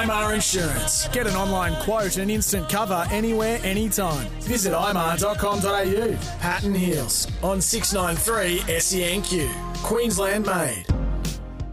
IMAR 0.00 0.34
Insurance. 0.34 1.08
Get 1.08 1.26
an 1.26 1.34
online 1.34 1.74
quote 1.82 2.16
and 2.16 2.30
instant 2.30 2.68
cover 2.70 3.06
anywhere, 3.10 3.60
anytime. 3.62 4.26
Visit 4.40 4.72
imar.com.au. 4.72 6.38
Patton 6.40 6.74
Hills 6.74 7.28
on 7.42 7.60
693 7.60 8.60
SENQ. 8.78 9.74
Queensland 9.82 10.46
made. 10.46 10.86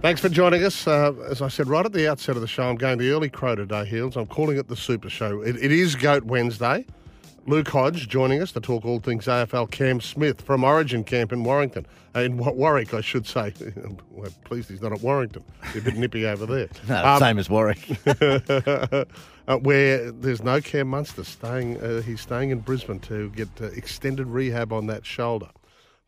Thanks 0.02 0.20
for 0.20 0.28
joining 0.28 0.64
us. 0.64 0.86
Uh, 0.88 1.14
as 1.30 1.42
I 1.42 1.48
said 1.48 1.68
right 1.68 1.86
at 1.86 1.94
the 1.94 2.10
outset 2.10 2.36
of 2.36 2.42
the 2.42 2.48
show, 2.48 2.64
I'm 2.64 2.76
going 2.76 2.98
the 2.98 3.10
early 3.12 3.30
crow 3.30 3.56
today, 3.56 3.86
Heels. 3.86 4.18
I'm 4.18 4.28
calling 4.28 4.58
it 4.58 4.68
the 4.68 4.76
Super 4.76 5.10
Show. 5.10 5.42
It, 5.42 5.56
it 5.56 5.72
is 5.72 5.96
Goat 5.96 6.26
Wednesday. 6.26 6.86
Luke 7.48 7.70
Hodge 7.70 8.10
joining 8.10 8.42
us 8.42 8.52
to 8.52 8.60
talk 8.60 8.84
all 8.84 9.00
things 9.00 9.26
AFL. 9.26 9.72
Cam 9.72 10.02
Smith 10.02 10.42
from 10.42 10.66
Origin 10.66 11.06
Camp 11.06 11.32
in 11.32 11.46
Warrington. 11.46 11.88
Uh, 12.14 12.20
in 12.20 12.36
Warwick, 12.36 12.94
I 12.94 13.00
should 13.00 13.26
say. 13.26 13.54
We're 14.12 14.30
pleased 14.44 14.70
he's 14.70 14.82
not 14.82 14.92
at 14.92 15.02
Warrington. 15.02 15.46
He's 15.72 15.82
a 15.82 15.86
bit 15.86 15.96
nippy 15.96 16.28
over 16.28 16.46
there. 16.46 16.68
No, 16.90 17.06
um, 17.06 17.20
same 17.20 17.40
as 17.40 17.50
Warwick. 17.50 17.80
uh, 18.06 19.06
where 19.60 20.12
there's 20.12 20.44
no 20.44 20.60
Cam 20.60 20.90
Munster 20.90 21.24
staying. 21.24 21.80
Uh, 21.80 22.02
he's 22.02 22.20
staying 22.20 22.50
in 22.50 22.60
Brisbane 22.60 23.00
to 23.02 23.30
get 23.30 23.48
uh, 23.62 23.68
extended 23.68 24.28
rehab 24.28 24.74
on 24.74 24.88
that 24.88 25.06
shoulder. 25.06 25.48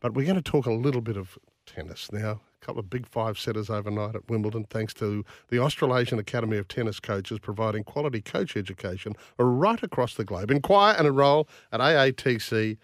But 0.00 0.12
we're 0.12 0.26
going 0.26 0.36
to 0.36 0.42
talk 0.42 0.66
a 0.66 0.72
little 0.72 1.00
bit 1.00 1.16
of 1.16 1.38
tennis 1.74 2.10
now 2.12 2.40
a 2.60 2.64
couple 2.64 2.80
of 2.80 2.90
big 2.90 3.06
five 3.06 3.38
setters 3.38 3.70
overnight 3.70 4.14
at 4.14 4.28
Wimbledon, 4.28 4.64
thanks 4.64 4.92
to 4.94 5.24
the 5.48 5.58
Australasian 5.58 6.18
Academy 6.18 6.58
of 6.58 6.68
Tennis 6.68 7.00
Coaches 7.00 7.38
providing 7.38 7.84
quality 7.84 8.20
coach 8.20 8.56
education 8.56 9.14
right 9.38 9.82
across 9.82 10.14
the 10.14 10.24
globe. 10.24 10.50
Inquire 10.50 10.94
and 10.98 11.06
enrol 11.06 11.48
at 11.72 11.80
aatc.tennis. 11.80 12.76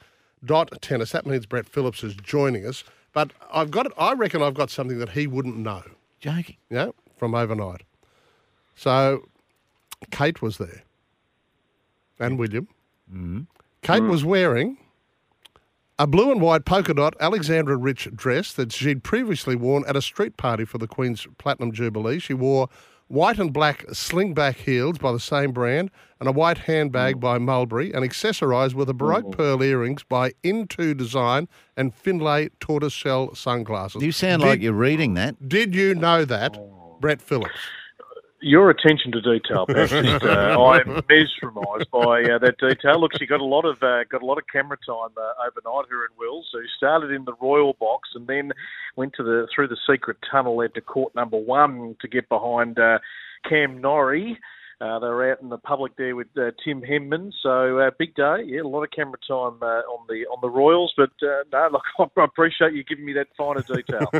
That 1.13 1.27
means 1.27 1.45
Brett 1.47 1.69
Phillips 1.69 2.03
is 2.03 2.15
joining 2.15 2.65
us. 2.65 2.85
But 3.13 3.33
I've 3.53 3.71
got, 3.71 3.93
I 3.99 4.15
reckon 4.15 4.43
I've 4.43 4.55
got 4.55 4.71
something 4.71 4.99
that 4.99 5.11
he 5.11 5.27
wouldn't 5.27 5.57
know. 5.57 5.83
Joking. 6.21 6.57
Yeah, 6.71 6.91
from 7.17 7.35
overnight. 7.35 7.83
So 8.75 9.29
Kate 10.11 10.41
was 10.43 10.59
there 10.59 10.85
and 12.19 12.39
William. 12.39 12.69
Mm-hmm. 13.11 13.41
Kate 13.83 14.03
mm. 14.03 14.11
was 14.11 14.25
wearing 14.25 14.79
a 15.99 16.07
blue 16.07 16.31
and 16.31 16.41
white 16.41 16.65
polka 16.65 16.93
dot 16.93 17.15
Alessandra 17.21 17.77
Rich 17.77 18.11
dress 18.15 18.53
that 18.53 18.73
she'd 18.73 19.03
previously 19.03 19.57
worn 19.57 19.85
at 19.89 19.97
a 19.97 20.03
street 20.03 20.37
party 20.37 20.65
for 20.65 20.79
the 20.79 20.87
Queen's 20.87 21.27
Platinum 21.39 21.73
Jubilee. 21.73 22.19
She 22.19 22.35
wore 22.35 22.69
white 23.09 23.39
and 23.39 23.53
black 23.53 23.87
slingback 23.87 24.57
heels 24.57 24.99
by 24.99 25.13
the 25.13 25.21
same 25.21 25.53
brand 25.53 25.91
and 26.21 26.29
a 26.29 26.33
white 26.33 26.59
handbag 26.59 27.17
mm. 27.17 27.21
by 27.21 27.39
Mulberry 27.39 27.93
and 27.93 28.05
accessorised 28.05 28.75
with 28.75 28.91
a 28.91 28.95
Baroque 28.95 29.33
pearl 29.33 29.63
earrings 29.63 30.03
by 30.03 30.33
Into 30.43 30.93
Design 30.93 31.49
and 31.77 31.95
Finlay 31.95 32.51
tortoiseshell 32.61 33.35
sunglasses. 33.35 34.03
You 34.03 34.13
sound 34.13 34.43
did, 34.43 34.49
like 34.49 34.61
you're 34.61 34.73
reading 34.73 35.15
that. 35.15 35.49
Did 35.49 35.75
you 35.75 35.95
know 35.95 36.25
that, 36.25 36.59
Brett 37.01 37.23
Phillips? 37.23 37.55
Your 38.41 38.71
attention 38.71 39.13
to 39.13 39.21
detail, 39.21 39.67
Patrick. 39.69 40.23
uh, 40.23 40.29
I'm 40.63 41.03
mesmerised 41.09 41.91
by 41.91 42.23
uh, 42.23 42.39
that 42.39 42.57
detail. 42.59 43.01
Look, 43.01 43.13
she 43.19 43.27
got 43.27 43.41
a 43.41 43.45
lot 43.45 43.65
of 43.65 43.83
uh, 43.83 44.05
got 44.05 44.23
a 44.23 44.27
lot 44.27 44.39
of 44.39 44.45
camera 44.53 44.79
time 44.87 45.11
uh, 45.17 45.47
overnight. 45.47 45.91
Her 45.91 46.07
and 46.07 46.17
Wills, 46.19 46.49
who 46.53 46.63
started 46.77 47.11
in 47.11 47.25
the 47.25 47.35
royal 47.41 47.75
box 47.75 48.11
and 48.15 48.27
then 48.27 48.53
went 48.97 49.15
to 49.15 49.23
the 49.23 49.47
through 49.55 49.69
the 49.69 49.79
secret 49.89 50.19
tunnel 50.31 50.57
led 50.57 50.75
to 50.75 50.81
court 50.81 51.15
number 51.15 51.39
one 51.39 51.97
to 52.01 52.09
get 52.09 52.29
behind 52.29 52.79
uh, 52.79 52.99
Cam 53.49 53.81
Norrie. 53.81 54.39
Uh, 54.79 54.99
they 54.99 55.07
were 55.07 55.33
out 55.33 55.41
in 55.41 55.49
the 55.49 55.57
public 55.57 55.97
there 55.97 56.15
with 56.15 56.27
uh, 56.37 56.51
Tim 56.63 56.83
Henman, 56.83 57.33
so 57.43 57.79
uh, 57.79 57.91
big 57.99 58.15
day. 58.15 58.43
Yeah, 58.45 58.61
a 58.61 58.69
lot 58.69 58.83
of 58.83 58.91
camera 58.91 59.17
time 59.27 59.59
uh, 59.63 59.81
on 59.89 60.07
the 60.07 60.27
on 60.27 60.39
the 60.43 60.51
Royals, 60.51 60.93
but 60.95 61.13
uh, 61.23 61.45
no, 61.51 61.69
look, 61.99 62.11
I 62.15 62.25
appreciate 62.25 62.75
you 62.75 62.85
giving 62.85 63.07
me 63.07 63.15
that 63.15 63.29
finer 63.39 63.63
detail. 63.63 64.11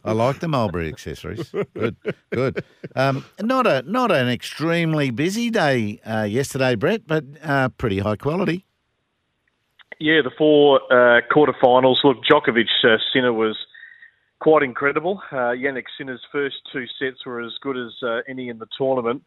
I 0.04 0.12
like 0.12 0.40
the 0.40 0.48
Mulberry 0.48 0.88
accessories. 0.88 1.54
Good, 1.74 1.96
good. 2.30 2.64
Um, 2.96 3.26
not 3.42 3.66
a 3.66 3.82
not 3.82 4.10
an 4.10 4.30
extremely 4.30 5.10
busy 5.10 5.50
day 5.50 6.00
uh, 6.06 6.22
yesterday, 6.22 6.74
Brett, 6.74 7.06
but 7.06 7.76
pretty 7.76 7.98
high 7.98 8.16
quality. 8.16 8.64
Yeah, 10.00 10.22
the 10.24 10.30
four 10.38 10.80
quarterfinals. 10.90 11.96
Look, 12.04 12.24
Djokovic 12.24 12.68
Sinner 13.12 13.34
was 13.34 13.58
quite 14.42 14.64
incredible. 14.64 15.22
Uh, 15.30 15.54
Jannik 15.54 15.84
Sinner's 15.96 16.20
first 16.32 16.56
two 16.72 16.84
sets 16.98 17.24
were 17.24 17.40
as 17.40 17.52
good 17.62 17.76
as 17.76 17.92
uh, 18.02 18.22
any 18.28 18.48
in 18.48 18.58
the 18.58 18.66
tournament. 18.76 19.22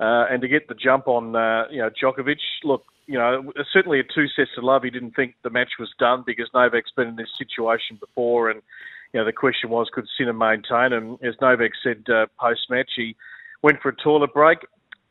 Uh, 0.00 0.26
and 0.28 0.42
to 0.42 0.48
get 0.48 0.66
the 0.66 0.74
jump 0.74 1.06
on, 1.06 1.36
uh, 1.36 1.66
you 1.70 1.78
know, 1.78 1.88
Djokovic, 1.88 2.40
look, 2.64 2.82
you 3.06 3.16
know, 3.16 3.52
certainly 3.72 4.00
at 4.00 4.06
two 4.12 4.26
sets 4.34 4.50
to 4.56 4.66
love, 4.66 4.82
he 4.82 4.90
didn't 4.90 5.14
think 5.14 5.36
the 5.44 5.50
match 5.50 5.70
was 5.78 5.88
done 6.00 6.24
because 6.26 6.50
Novak's 6.52 6.90
been 6.96 7.06
in 7.06 7.14
this 7.14 7.30
situation 7.38 7.96
before, 8.00 8.50
and 8.50 8.60
you 9.12 9.20
know, 9.20 9.24
the 9.24 9.32
question 9.32 9.70
was, 9.70 9.88
could 9.92 10.06
Sinner 10.18 10.32
maintain? 10.32 10.92
And 10.92 11.16
as 11.22 11.34
Novak 11.40 11.70
said 11.84 12.02
uh, 12.12 12.26
post-match, 12.38 12.90
he 12.96 13.14
went 13.62 13.80
for 13.80 13.90
a 13.90 13.96
toilet 13.96 14.34
break, 14.34 14.58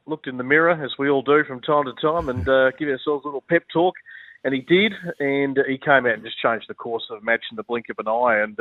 looked 0.05 0.27
in 0.27 0.35
the 0.35 0.43
mirror, 0.43 0.71
as 0.71 0.91
we 0.99 1.09
all 1.09 1.21
do 1.21 1.45
from 1.45 1.61
time 1.61 1.85
to 1.85 1.93
time, 2.01 2.27
and 2.27 2.47
uh, 2.49 2.71
give 2.77 2.89
ourselves 2.89 3.23
a 3.23 3.29
little 3.29 3.45
pep 3.49 3.63
talk, 3.71 3.95
and 4.43 4.53
he 4.53 4.59
did, 4.59 4.91
and 5.19 5.57
he 5.65 5.77
came 5.77 6.05
out 6.05 6.15
and 6.15 6.23
just 6.23 6.41
changed 6.41 6.65
the 6.67 6.73
course 6.73 7.03
of 7.09 7.21
the 7.21 7.25
match 7.25 7.45
in 7.49 7.55
the 7.55 7.63
blink 7.63 7.85
of 7.89 7.97
an 7.99 8.09
eye, 8.09 8.43
and 8.43 8.59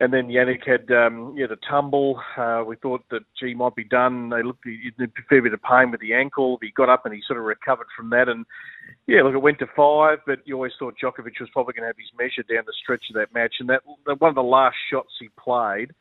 and 0.00 0.12
then 0.12 0.26
Jannik 0.26 0.66
had 0.66 0.90
um, 0.90 1.34
yeah 1.36 1.46
the 1.46 1.56
tumble. 1.68 2.20
Uh, 2.36 2.64
we 2.66 2.76
thought 2.76 3.02
that 3.10 3.22
gee 3.38 3.54
might 3.54 3.76
be 3.76 3.84
done. 3.84 4.28
They 4.28 4.42
looked 4.42 4.66
had 4.66 5.08
a 5.08 5.22
fair 5.28 5.42
bit 5.42 5.54
of 5.54 5.62
pain 5.62 5.90
with 5.90 6.00
the 6.00 6.14
ankle. 6.14 6.58
He 6.60 6.72
got 6.72 6.88
up 6.88 7.04
and 7.04 7.14
he 7.14 7.22
sort 7.26 7.38
of 7.38 7.44
recovered 7.44 7.86
from 7.96 8.10
that. 8.10 8.28
And 8.28 8.44
yeah, 9.06 9.22
look, 9.22 9.34
it 9.34 9.38
went 9.38 9.60
to 9.60 9.66
five, 9.76 10.18
but 10.26 10.40
you 10.44 10.54
always 10.54 10.72
thought 10.78 10.94
Djokovic 11.02 11.38
was 11.40 11.50
probably 11.52 11.74
going 11.74 11.84
to 11.84 11.88
have 11.88 11.96
his 11.96 12.10
measure 12.18 12.42
down 12.42 12.64
the 12.66 12.74
stretch 12.82 13.04
of 13.10 13.14
that 13.14 13.32
match. 13.32 13.54
And 13.60 13.68
that 13.68 13.82
one 13.84 14.28
of 14.30 14.34
the 14.34 14.42
last 14.42 14.76
shots 14.90 15.14
he 15.20 15.28
played, 15.38 15.92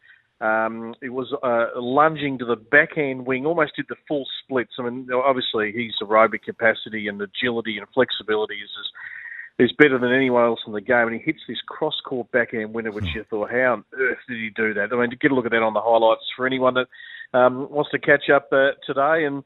um, 0.42 0.96
it 1.04 1.10
was 1.10 1.32
uh, 1.44 1.80
lunging 1.80 2.40
to 2.40 2.46
the 2.46 2.56
backhand 2.56 3.28
wing, 3.28 3.46
almost 3.46 3.76
did 3.76 3.86
the 3.90 3.96
full 4.08 4.26
splits. 4.44 4.74
I 4.80 4.90
mean, 4.90 5.08
obviously 5.14 5.72
his 5.72 5.94
aerobic 6.02 6.42
capacity 6.42 7.08
and 7.08 7.22
agility 7.22 7.78
and 7.78 7.88
flexibility 7.94 8.56
is. 8.56 8.70
As, 8.80 8.88
is 9.60 9.72
better 9.74 10.00
than 10.00 10.12
anyone 10.12 10.44
else 10.44 10.62
in 10.66 10.74
the 10.74 10.82
game, 10.82 11.08
and 11.08 11.14
he 11.14 11.20
hits 11.20 11.42
this 11.48 11.62
cross 11.68 12.00
court 12.04 12.32
backhand 12.32 12.74
winner, 12.74 12.92
which 12.92 13.06
you 13.14 13.24
thought, 13.30 13.52
how 13.52 13.74
on 13.74 13.84
earth 14.00 14.18
did 14.28 14.38
he 14.38 14.50
do 14.50 14.74
that? 14.74 14.92
I 14.92 14.96
mean, 14.96 15.12
to 15.12 15.16
get 15.16 15.32
a 15.32 15.36
look 15.36 15.46
at 15.46 15.52
that 15.52 15.62
on 15.62 15.74
the 15.74 15.82
highlights 15.82 16.26
for 16.36 16.48
anyone 16.48 16.74
that 16.74 16.88
um, 17.38 17.70
wants 17.70 17.92
to 17.92 18.00
catch 18.00 18.30
up 18.34 18.50
uh, 18.52 18.72
today. 18.86 19.26
And 19.26 19.44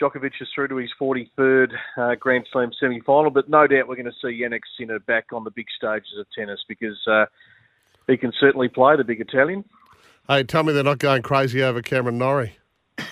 Djokovic 0.00 0.32
is 0.40 0.48
through 0.54 0.68
to 0.68 0.76
his 0.76 0.90
43rd 1.00 1.72
uh, 1.96 2.14
Grand 2.14 2.46
Slam 2.52 2.70
semi 2.78 3.00
final, 3.00 3.30
but 3.30 3.48
no 3.48 3.66
doubt 3.66 3.88
we're 3.88 3.96
going 3.96 4.06
to 4.06 4.12
see 4.12 4.40
Jannik 4.40 4.60
Sinner 4.78 5.00
back 5.00 5.32
on 5.32 5.42
the 5.42 5.50
big 5.50 5.66
stages 5.76 6.18
of 6.18 6.26
tennis 6.36 6.60
because 6.68 6.98
uh, 7.10 7.26
he 8.06 8.16
can 8.16 8.32
certainly 8.38 8.68
play, 8.68 8.96
the 8.96 9.04
big 9.04 9.20
Italian. 9.20 9.64
Hey, 10.28 10.44
tell 10.44 10.62
me 10.62 10.72
they're 10.72 10.84
not 10.84 10.98
going 10.98 11.22
crazy 11.22 11.62
over 11.62 11.82
Cameron 11.82 12.18
Norrie 12.18 12.58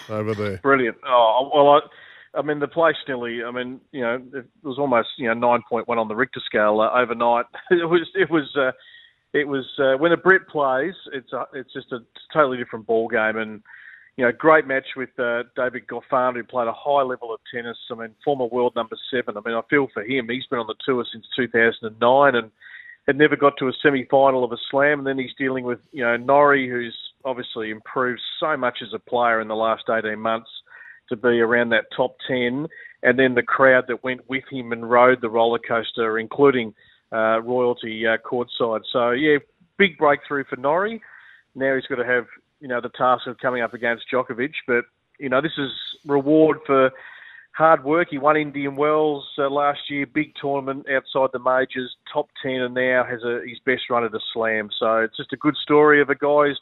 over 0.08 0.34
there. 0.34 0.58
Brilliant. 0.58 0.98
Oh, 1.06 1.50
well, 1.52 1.68
I 1.70 1.80
I 2.36 2.42
mean, 2.42 2.60
the 2.60 2.68
place 2.68 2.96
nearly. 3.08 3.42
I 3.42 3.50
mean, 3.50 3.80
you 3.92 4.02
know, 4.02 4.22
it 4.34 4.46
was 4.62 4.78
almost 4.78 5.08
you 5.16 5.28
know 5.28 5.34
nine 5.34 5.62
point 5.68 5.88
one 5.88 5.98
on 5.98 6.08
the 6.08 6.16
Richter 6.16 6.40
scale 6.44 6.80
uh, 6.80 6.98
overnight. 6.98 7.46
It 7.70 7.88
was 7.88 8.08
it 8.14 8.30
was 8.30 8.48
uh, 8.56 8.72
it 9.32 9.48
was 9.48 9.64
uh, 9.78 9.98
when 9.98 10.12
a 10.12 10.16
Brit 10.16 10.48
plays, 10.48 10.94
it's 11.12 11.32
a, 11.32 11.46
it's 11.52 11.72
just 11.72 11.92
a 11.92 11.98
totally 12.32 12.58
different 12.58 12.86
ball 12.86 13.08
game. 13.08 13.36
And 13.36 13.62
you 14.16 14.24
know, 14.24 14.32
great 14.32 14.66
match 14.66 14.86
with 14.96 15.10
uh, 15.18 15.44
David 15.56 15.86
Goffin, 15.86 16.34
who 16.34 16.44
played 16.44 16.68
a 16.68 16.72
high 16.72 17.02
level 17.02 17.34
of 17.34 17.40
tennis. 17.52 17.76
I 17.90 17.94
mean, 17.94 18.14
former 18.24 18.46
world 18.46 18.74
number 18.76 18.96
seven. 19.10 19.36
I 19.36 19.40
mean, 19.44 19.56
I 19.56 19.60
feel 19.68 19.88
for 19.92 20.02
him. 20.02 20.28
He's 20.28 20.46
been 20.46 20.58
on 20.58 20.66
the 20.66 20.74
tour 20.84 21.04
since 21.12 21.26
2009 21.36 22.34
and 22.34 22.50
had 23.06 23.16
never 23.16 23.36
got 23.36 23.54
to 23.58 23.68
a 23.68 23.72
semi-final 23.82 24.42
of 24.42 24.52
a 24.52 24.56
slam. 24.70 24.98
And 24.98 25.06
then 25.06 25.18
he's 25.18 25.34
dealing 25.38 25.64
with 25.64 25.80
you 25.92 26.02
know 26.02 26.16
Norrie, 26.16 26.68
who's 26.68 26.96
obviously 27.24 27.70
improved 27.70 28.20
so 28.40 28.56
much 28.56 28.78
as 28.82 28.94
a 28.94 28.98
player 28.98 29.40
in 29.40 29.48
the 29.48 29.56
last 29.56 29.84
18 29.90 30.18
months 30.18 30.50
to 31.08 31.16
be 31.16 31.40
around 31.40 31.70
that 31.70 31.84
top 31.96 32.16
10, 32.28 32.66
and 33.02 33.18
then 33.18 33.34
the 33.34 33.42
crowd 33.42 33.84
that 33.88 34.04
went 34.04 34.28
with 34.28 34.44
him 34.50 34.72
and 34.72 34.90
rode 34.90 35.20
the 35.20 35.30
roller 35.30 35.58
coaster, 35.58 36.18
including 36.18 36.74
uh, 37.12 37.40
royalty 37.42 38.06
uh, 38.06 38.16
courtside. 38.18 38.80
So, 38.92 39.10
yeah, 39.10 39.38
big 39.78 39.98
breakthrough 39.98 40.44
for 40.44 40.56
Norrie. 40.56 41.02
Now 41.54 41.74
he's 41.74 41.86
got 41.86 41.96
to 41.96 42.06
have 42.06 42.26
you 42.60 42.68
know 42.68 42.80
the 42.80 42.90
task 42.90 43.26
of 43.26 43.38
coming 43.38 43.62
up 43.62 43.74
against 43.74 44.04
Djokovic. 44.12 44.52
But 44.66 44.84
you 45.18 45.28
know 45.28 45.40
this 45.40 45.56
is 45.58 45.70
reward 46.06 46.58
for 46.66 46.90
hard 47.52 47.84
work. 47.84 48.08
He 48.10 48.18
won 48.18 48.36
Indian 48.36 48.76
Wells 48.76 49.26
uh, 49.38 49.48
last 49.48 49.80
year, 49.88 50.06
big 50.06 50.32
tournament 50.40 50.86
outside 50.90 51.30
the 51.32 51.38
majors, 51.38 51.94
top 52.12 52.28
ten, 52.42 52.60
and 52.62 52.74
now 52.74 53.04
has 53.08 53.22
a, 53.22 53.40
his 53.46 53.58
best 53.64 53.82
run 53.90 54.04
at 54.04 54.14
a 54.14 54.20
slam. 54.32 54.68
So 54.78 54.98
it's 54.98 55.16
just 55.16 55.32
a 55.32 55.38
good 55.38 55.56
story 55.56 56.00
of 56.00 56.10
a 56.10 56.14
guy 56.14 56.48
who's 56.48 56.60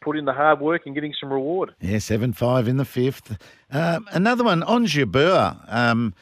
put 0.00 0.16
in 0.16 0.24
the 0.24 0.32
hard 0.32 0.60
work 0.60 0.82
and 0.86 0.94
getting 0.94 1.14
some 1.18 1.32
reward. 1.32 1.74
Yeah, 1.80 1.98
seven 1.98 2.32
five 2.32 2.68
in 2.68 2.76
the 2.76 2.84
fifth. 2.84 3.38
Um, 3.70 4.06
another 4.12 4.44
one 4.44 4.62
on 4.62 4.86
Jabeur. 4.86 5.58
Um, 5.68 6.14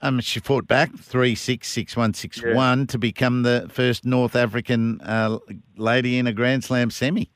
um, 0.00 0.20
she 0.20 0.40
fought 0.40 0.66
back 0.66 0.96
three 0.96 1.34
six 1.34 1.68
six 1.68 1.96
one 1.96 2.14
six 2.14 2.40
one 2.42 2.86
to 2.88 2.98
become 2.98 3.42
the 3.42 3.68
first 3.70 4.04
North 4.04 4.36
African 4.36 5.00
uh, 5.00 5.38
lady 5.76 6.18
in 6.18 6.26
a 6.26 6.32
Grand 6.32 6.64
Slam 6.64 6.90
semi. 6.90 7.30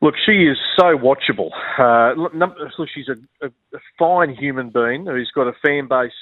Look, 0.00 0.14
she 0.24 0.44
is 0.44 0.58
so 0.78 0.96
watchable. 0.98 1.50
Uh, 1.78 2.12
look, 2.14 2.88
she's 2.94 3.08
a, 3.08 3.46
a, 3.46 3.50
fine 3.98 4.34
human 4.34 4.68
being 4.68 5.06
who's 5.06 5.30
got 5.34 5.46
a 5.46 5.54
fan 5.64 5.88
base 5.88 6.12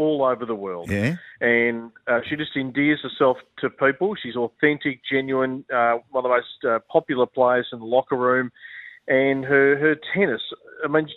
all 0.00 0.24
over 0.24 0.46
the 0.46 0.54
world. 0.54 0.90
Yeah. 0.90 1.16
And 1.42 1.92
uh, 2.06 2.20
she 2.26 2.34
just 2.36 2.56
endears 2.56 3.00
herself 3.02 3.36
to 3.58 3.68
people. 3.68 4.14
She's 4.20 4.34
authentic, 4.34 5.02
genuine, 5.10 5.64
uh, 5.72 5.98
one 6.10 6.24
of 6.24 6.30
the 6.30 6.36
most 6.36 6.64
uh, 6.66 6.78
popular 6.90 7.26
players 7.26 7.68
in 7.72 7.80
the 7.80 7.84
locker 7.84 8.16
room. 8.16 8.50
And 9.06 9.44
her, 9.44 9.76
her 9.76 9.96
tennis, 10.14 10.40
I 10.84 10.88
mean, 10.88 11.08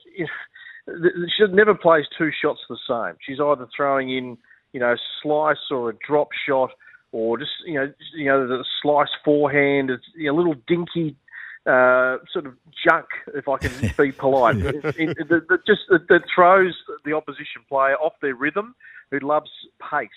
she 0.86 1.46
never 1.50 1.76
plays 1.76 2.06
two 2.18 2.32
shots 2.42 2.60
the 2.68 2.78
same. 2.88 3.18
She's 3.26 3.40
either 3.40 3.68
throwing 3.76 4.10
in, 4.10 4.38
you 4.74 4.80
know, 4.82 4.96
slice 5.22 5.72
or 5.72 5.90
a 5.90 5.94
drop 6.06 6.30
shot 6.48 6.72
or 7.14 7.38
just, 7.38 7.52
you 7.66 7.76
know, 7.76 7.94
you 8.16 8.26
know, 8.26 8.48
the 8.48 8.66
slice 8.82 9.14
forehand. 9.24 9.92
It's 9.92 10.04
you 10.16 10.28
know, 10.28 10.36
a 10.36 10.38
little 10.38 10.56
dinky 10.68 11.16
uh, 11.66 12.18
sort 12.32 12.46
of 12.46 12.56
junk, 12.88 13.06
if 13.36 13.48
I 13.48 13.58
can 13.58 13.94
be 13.98 14.12
polite, 14.18 14.58
it, 14.58 14.84
it, 14.84 15.18
it, 15.18 15.44
just 15.66 15.82
that 15.90 16.24
throws 16.34 16.76
the 17.06 17.14
opposition 17.14 17.62
player 17.70 17.96
off 17.96 18.14
their 18.22 18.36
rhythm, 18.36 18.76
who 19.12 19.20
loves 19.20 19.50
pace, 19.80 20.10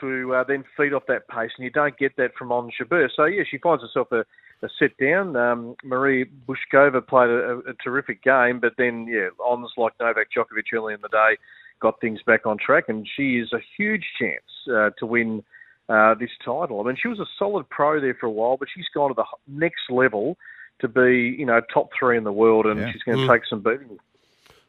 to 0.00 0.34
uh, 0.34 0.44
then 0.44 0.64
feed 0.76 0.94
off 0.94 1.02
that 1.08 1.28
pace, 1.28 1.50
and 1.56 1.64
you 1.64 1.70
don't 1.70 1.98
get 1.98 2.16
that 2.16 2.34
from 2.38 2.50
Ons 2.50 2.72
Jabeur. 2.80 3.08
So 3.14 3.26
yeah, 3.26 3.42
she 3.50 3.58
finds 3.58 3.82
herself 3.82 4.10
a, 4.12 4.24
a 4.64 4.68
set 4.78 4.96
down. 4.96 5.36
Um, 5.36 5.74
Marie 5.84 6.24
Bouzkova 6.48 7.06
played 7.06 7.28
a, 7.28 7.58
a, 7.68 7.74
terrific 7.84 8.22
game, 8.22 8.58
but 8.60 8.72
then 8.78 9.06
yeah, 9.06 9.28
Ons 9.44 9.72
like 9.76 9.92
Novak 10.00 10.28
Djokovic 10.34 10.72
early 10.72 10.94
in 10.94 11.00
the 11.02 11.08
day 11.08 11.36
got 11.80 12.00
things 12.00 12.20
back 12.26 12.46
on 12.46 12.56
track, 12.58 12.84
and 12.88 13.06
she 13.16 13.38
is 13.38 13.52
a 13.52 13.60
huge 13.76 14.04
chance 14.18 14.68
uh, 14.72 14.90
to 14.98 15.06
win. 15.06 15.44
Uh, 15.88 16.14
this 16.14 16.30
title. 16.44 16.80
I 16.80 16.84
mean, 16.84 16.96
she 17.02 17.08
was 17.08 17.18
a 17.18 17.26
solid 17.36 17.68
pro 17.68 18.00
there 18.00 18.14
for 18.14 18.26
a 18.26 18.30
while, 18.30 18.56
but 18.56 18.68
she's 18.72 18.86
gone 18.94 19.08
to 19.08 19.14
the 19.16 19.24
next 19.48 19.90
level 19.90 20.36
to 20.80 20.88
be, 20.88 21.34
you 21.38 21.46
know, 21.46 21.60
top 21.72 21.90
three 21.98 22.16
in 22.16 22.24
the 22.24 22.32
world, 22.32 22.66
and 22.66 22.80
yeah. 22.80 22.90
she's 22.92 23.02
going 23.02 23.18
to 23.18 23.24
mm. 23.24 23.32
take 23.32 23.46
some 23.46 23.60
beating. 23.60 23.98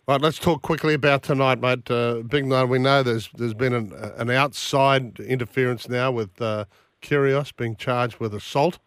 Right, 0.08 0.20
let's 0.20 0.40
talk 0.40 0.62
quickly 0.62 0.94
about 0.94 1.24
tonight, 1.24 1.62
mate. 1.62 1.90
Uh, 1.90 2.22
Big 2.28 2.46
Nine, 2.46 2.70
we 2.70 2.80
know 2.80 3.04
there's 3.04 3.30
there's 3.36 3.54
been 3.54 3.74
an, 3.74 3.94
an 4.18 4.30
outside 4.32 5.20
interference 5.20 5.88
now 5.88 6.12
with 6.12 6.42
uh, 6.42 6.66
Kyrgios 7.02 7.56
being 7.56 7.76
charged 7.76 8.20
with 8.20 8.34
assault, 8.34 8.80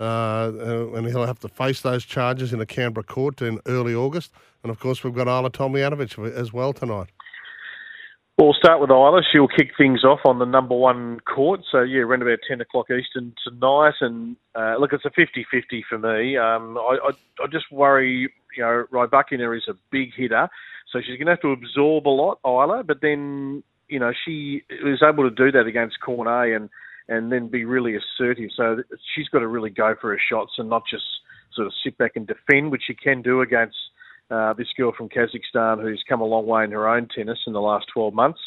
uh, 0.00 0.52
and 0.94 1.06
he'll 1.06 1.24
have 1.24 1.38
to 1.40 1.48
face 1.48 1.80
those 1.82 2.04
charges 2.04 2.52
in 2.52 2.60
a 2.60 2.66
Canberra 2.66 3.04
court 3.04 3.40
in 3.40 3.60
early 3.66 3.94
August. 3.94 4.32
And 4.62 4.70
of 4.70 4.80
course, 4.80 5.04
we've 5.04 5.14
got 5.14 5.28
Ajla 5.28 5.50
Tomljanovic 5.50 6.32
as 6.34 6.52
well 6.52 6.72
tonight. 6.72 7.10
Well, 8.38 8.48
we'll 8.48 8.54
start 8.54 8.82
with 8.82 8.90
Ajla. 8.90 9.22
She'll 9.32 9.48
kick 9.48 9.70
things 9.78 10.04
off 10.04 10.20
on 10.26 10.38
the 10.38 10.44
number 10.44 10.74
one 10.74 11.20
court. 11.20 11.60
So, 11.72 11.80
yeah, 11.80 12.00
around 12.00 12.20
about 12.20 12.40
10 12.46 12.60
o'clock 12.60 12.90
Eastern 12.90 13.34
tonight. 13.42 13.94
And 14.02 14.36
uh, 14.54 14.76
look, 14.78 14.92
it's 14.92 15.06
a 15.06 15.10
50 15.10 15.46
50 15.50 15.86
for 15.88 15.98
me. 15.98 16.36
Um, 16.36 16.76
I, 16.76 16.98
I, 17.02 17.10
I, 17.42 17.46
just 17.50 17.72
worry, 17.72 18.30
you 18.54 18.62
know, 18.62 18.84
Rybakina 18.92 19.56
is 19.56 19.64
a 19.68 19.74
big 19.90 20.10
hitter. 20.14 20.50
So 20.92 21.00
she's 21.00 21.16
going 21.16 21.26
to 21.26 21.32
have 21.32 21.40
to 21.40 21.52
absorb 21.52 22.06
a 22.06 22.10
lot, 22.10 22.38
Ajla. 22.44 22.86
But 22.86 23.00
then, 23.00 23.62
you 23.88 23.98
know, 23.98 24.12
she 24.26 24.64
was 24.84 25.02
able 25.02 25.24
to 25.24 25.34
do 25.34 25.50
that 25.52 25.66
against 25.66 26.02
Cornet 26.02 26.54
and, 26.54 26.68
and 27.08 27.32
then 27.32 27.48
be 27.48 27.64
really 27.64 27.96
assertive. 27.96 28.50
So 28.54 28.82
she's 29.14 29.28
got 29.28 29.38
to 29.38 29.48
really 29.48 29.70
go 29.70 29.94
for 29.98 30.10
her 30.10 30.20
shots 30.30 30.52
and 30.58 30.68
not 30.68 30.82
just 30.90 31.04
sort 31.54 31.68
of 31.68 31.72
sit 31.82 31.96
back 31.96 32.16
and 32.16 32.26
defend, 32.26 32.70
which 32.70 32.82
she 32.86 32.94
can 32.94 33.22
do 33.22 33.40
against 33.40 33.78
uh, 34.30 34.52
this 34.54 34.68
girl 34.76 34.92
from 34.96 35.08
Kazakhstan 35.08 35.80
who's 35.82 36.04
come 36.08 36.20
a 36.20 36.24
long 36.24 36.46
way 36.46 36.64
in 36.64 36.72
her 36.72 36.88
own 36.88 37.08
tennis 37.14 37.38
in 37.46 37.52
the 37.52 37.60
last 37.60 37.86
12 37.92 38.14
months. 38.14 38.40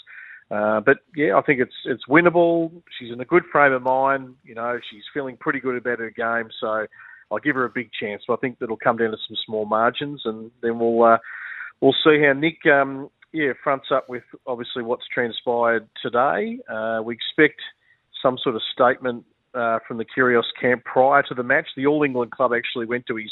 Uh, 0.52 0.82
but 0.82 0.98
yeah, 1.16 1.38
I 1.38 1.42
think 1.42 1.60
it's 1.60 1.76
it's 1.86 2.08
winnable. 2.10 2.72
She's 2.98 3.12
in 3.12 3.22
a 3.22 3.26
good 3.26 3.44
frame 3.52 3.72
of 3.72 3.84
mind. 3.84 4.36
You 4.44 4.56
know, 4.56 4.80
she's 4.90 5.04
feeling 5.14 5.38
pretty 5.38 5.60
good 5.60 5.76
about 5.76 6.00
her 6.00 6.10
game, 6.10 6.50
so 6.60 6.88
I'll 7.32 7.40
give 7.40 7.56
her 7.56 7.66
a 7.66 7.70
big 7.70 7.92
chance. 8.00 8.24
But 8.28 8.34
I 8.34 8.38
think 8.38 8.58
that'll 8.58 8.78
come 8.78 8.98
down 8.98 9.12
to 9.12 9.18
some 9.28 9.38
small 9.46 9.66
margins, 9.66 10.22
and 10.26 10.50
then 10.64 10.80
we'll 10.80 11.04
uh, 11.04 11.18
we'll 11.82 11.96
see 12.04 12.24
how 12.26 12.34
Nick 12.34 12.66
um, 12.66 13.10
yeah 13.32 13.54
fronts 13.64 13.88
up 13.94 14.10
with 14.10 14.24
obviously 14.48 14.82
what's 14.82 15.06
transpired 15.14 15.88
today. 16.02 16.58
Uh, 16.68 17.02
we 17.04 17.14
expect 17.14 17.62
some 18.24 18.40
sort 18.42 18.56
of 18.56 18.62
statement 18.74 19.26
uh, 19.54 19.78
from 19.88 19.98
the 19.98 20.06
Kyrgios 20.06 20.44
camp 20.60 20.84
prior 20.84 21.22
to 21.24 21.36
the 21.36 21.44
match. 21.44 21.68
The 21.78 21.86
All 21.86 22.04
England 22.04 22.32
club 22.32 22.54
actually 22.56 22.88
went 22.88 23.06
to 23.06 23.18
his 23.18 23.32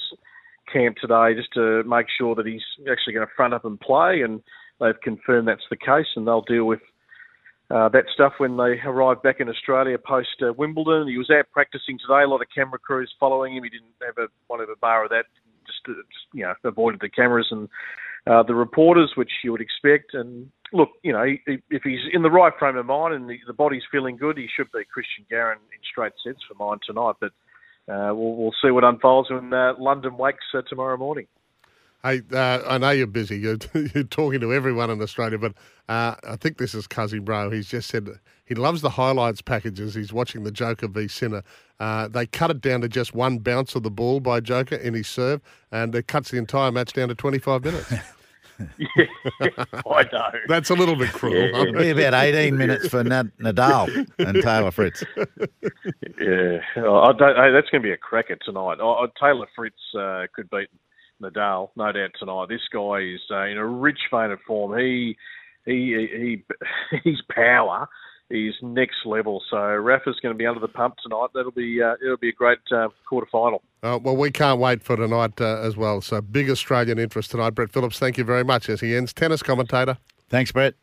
camp 0.72 0.98
today 0.98 1.34
just 1.36 1.54
to 1.54 1.84
make 1.84 2.08
sure 2.18 2.36
that 2.36 2.46
he's 2.46 2.64
actually 2.92 3.14
going 3.14 3.28
to 3.28 3.34
front 3.36 3.54
up 3.54 3.66
and 3.66 3.80
play, 3.80 4.22
and 4.22 4.42
they've 4.80 5.00
confirmed 5.02 5.48
that's 5.48 5.62
the 5.70 5.78
case, 5.78 6.08
and 6.16 6.28
they'll 6.28 6.42
deal 6.42 6.66
with 6.66 6.82
uh, 7.70 7.90
that 7.90 8.06
stuff 8.14 8.34
when 8.38 8.56
they 8.58 8.80
arrive 8.86 9.22
back 9.24 9.40
in 9.40 9.50
Australia 9.50 9.98
post 9.98 10.42
uh, 10.42 10.54
Wimbledon. 10.54 11.08
He 11.08 11.18
was 11.18 11.30
out 11.30 11.46
practicing 11.52 11.98
today. 12.00 12.24
A 12.24 12.28
lot 12.28 12.42
of 12.42 12.48
camera 12.54 12.80
crews 12.80 13.14
following 13.20 13.56
him. 13.56 13.64
He 13.64 13.70
didn't 13.70 13.92
have 14.06 14.18
a 14.18 14.28
one 14.48 14.62
of 14.62 14.70
a 14.70 14.76
bar 14.78 15.04
of 15.04 15.10
that. 15.10 15.26
Just, 15.66 15.84
to, 15.86 15.96
just 15.96 16.26
you 16.34 16.44
know, 16.44 16.54
avoided 16.64 17.02
the 17.02 17.10
cameras 17.10 17.48
and 17.52 17.68
uh, 18.26 18.42
the 18.42 18.56
reporters, 18.56 19.12
which 19.16 19.32
you 19.44 19.52
would 19.52 19.60
expect. 19.60 20.14
And 20.14 20.50
look, 20.72 20.90
you 21.04 21.12
know, 21.12 21.26
if 21.46 21.84
he's 21.84 22.00
in 22.14 22.22
the 22.22 22.32
right 22.32 22.54
frame 22.58 22.78
of 22.78 22.86
mind 22.86 23.14
and 23.14 23.30
the, 23.30 23.38
the 23.46 23.54
body's 23.54 23.84
feeling 23.92 24.16
good, 24.16 24.38
he 24.38 24.48
should 24.56 24.72
be 24.72 24.80
Cristian 24.80 25.28
Garin 25.30 25.58
in 25.58 25.80
straight 25.92 26.14
sets 26.26 26.40
for 26.48 26.54
mine 26.54 26.80
tonight. 26.86 27.16
But 27.20 27.32
uh, 27.88 28.12
we'll, 28.14 28.36
we'll, 28.36 28.54
see 28.62 28.70
what 28.70 28.84
unfolds 28.84 29.30
when 29.30 29.54
uh, 29.54 29.74
London 29.80 30.18
wakes 30.18 30.46
uh, 30.54 30.62
tomorrow 30.68 30.98
morning. 30.98 31.28
Hey, 32.04 32.22
uh, 32.32 32.62
I 32.68 32.78
know 32.78 32.92
you're 32.92 33.08
busy. 33.08 33.38
You're, 33.40 33.58
you're, 33.74 34.04
talking 34.04 34.40
to 34.42 34.54
everyone 34.54 34.90
in 34.90 35.02
Australia, 35.02 35.38
but 35.38 35.54
uh, 35.90 36.16
I 36.28 36.36
think 36.36 36.58
this 36.58 36.76
is 36.76 36.88
Cuzzy 36.88 37.24
Bro. 37.24 37.50
He's 37.50 37.68
just 37.68 37.90
said 37.90 38.08
he 38.46 38.56
loves 38.56 38.82
the 38.82 38.92
highlights 38.92 39.42
packages. 39.42 39.96
He's 39.96 40.14
watching 40.14 40.44
the 40.44 40.52
Joker 40.52 40.88
v 40.88 41.08
Sinner. 41.08 41.44
Uh, 41.80 42.08
they 42.08 42.28
cut 42.28 42.52
it 42.52 42.62
down 42.62 42.82
to 42.82 42.88
just 42.88 43.16
one 43.16 43.40
bounce 43.40 43.76
of 43.76 43.84
the 43.84 43.92
ball 43.92 44.20
by 44.20 44.40
Joker 44.40 44.76
in 44.76 44.94
his 44.94 45.08
serve, 45.08 45.42
and 45.72 45.94
it 45.96 46.08
cuts 46.08 46.32
the 46.32 46.38
entire 46.38 46.72
match 46.72 46.94
down 46.94 47.10
to 47.10 47.16
25 47.16 47.64
minutes. 47.66 47.94
yeah, 48.78 49.06
I 49.86 50.04
know. 50.12 50.32
That's 50.48 50.70
a 50.70 50.76
little 50.76 50.96
bit 50.96 51.12
cruel. 51.12 51.36
Yeah, 51.36 51.64
yeah. 51.64 51.72
Be 51.72 51.90
about 51.90 52.14
18 52.14 52.58
minutes 52.58 52.88
for 52.88 53.04
Nadal 53.04 54.08
and 54.20 54.42
Taylor 54.42 54.72
Fritz. 54.72 55.04
Yeah, 56.20 56.60
I 56.76 57.12
don't, 57.14 57.36
hey, 57.36 57.52
that's 57.52 57.70
going 57.70 57.82
to 57.82 57.88
be 57.88 57.92
a 57.92 57.98
cracker 57.98 58.38
tonight. 58.38 58.78
I, 58.82 59.06
Taylor 59.20 59.48
Fritz 59.56 59.76
uh, 59.98 60.26
could 60.36 60.50
beat 60.50 60.70
Nadal, 61.22 61.70
no 61.76 61.92
doubt 61.92 62.12
tonight. 62.20 62.50
This 62.50 62.62
guy 62.72 63.00
is 63.00 63.22
uh, 63.32 63.44
in 63.46 63.58
a 63.58 63.66
rich 63.66 64.00
vein 64.12 64.32
of 64.32 64.40
form. 64.46 64.78
He, 64.80 65.18
he, 65.66 66.44
he, 66.92 67.00
his 67.04 67.22
power 67.30 67.88
is 68.30 68.54
next 68.62 69.06
level. 69.06 69.42
So 69.50 69.58
Rafa's 69.58 70.20
going 70.22 70.34
to 70.34 70.38
be 70.38 70.46
under 70.46 70.60
the 70.60 70.68
pump 70.68 70.96
tonight. 71.02 71.28
That'll 71.34 71.52
be 71.52 71.82
uh, 71.82 71.96
it'll 72.04 72.18
be 72.18 72.30
a 72.30 72.34
great 72.34 72.60
uh, 72.72 72.90
quarter 73.08 73.28
final. 73.32 73.62
Uh, 73.84 74.00
well, 74.02 74.18
we 74.18 74.32
can't 74.32 74.60
wait 74.60 74.84
for 74.84 74.96
tonight 74.96 75.40
uh, 75.40 75.62
as 75.62 75.78
well. 75.78 76.02
So 76.02 76.22
big 76.22 76.50
Australian 76.50 77.00
interest 77.00 77.32
tonight. 77.32 77.52
Brett 77.52 77.72
Phillips, 77.72 78.00
thank 78.00 78.18
you 78.18 78.24
very 78.24 78.44
much. 78.44 78.66
SEN's, 78.66 79.14
tennis 79.14 79.44
commentator. 79.44 79.98
Thanks, 80.30 80.52
Brett. 80.52 80.74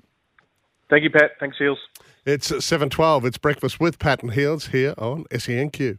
Thank 0.88 1.04
you, 1.04 1.10
Pat. 1.10 1.32
Thanks, 1.40 1.56
Heels. 1.58 1.78
It's 2.24 2.64
seven 2.64 2.88
twelve. 2.88 3.24
It's 3.24 3.38
breakfast 3.38 3.80
with 3.80 3.98
Pat 3.98 4.22
and 4.22 4.32
Heels 4.32 4.68
here 4.68 4.94
on 4.96 5.24
SENQ. 5.24 5.98